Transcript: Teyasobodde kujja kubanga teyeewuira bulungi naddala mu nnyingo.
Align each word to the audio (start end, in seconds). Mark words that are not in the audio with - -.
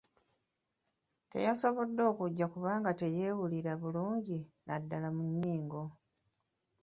Teyasobodde 1.31 2.01
kujja 2.17 2.45
kubanga 2.53 2.91
teyeewuira 2.99 3.71
bulungi 3.81 4.37
naddala 4.67 5.07
mu 5.15 5.23
nnyingo. 5.31 5.83